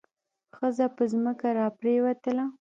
ښځه 0.57 0.87
په 0.95 1.03
ځمکه 1.11 1.47
را 1.57 1.67
پریوتله. 1.77 2.45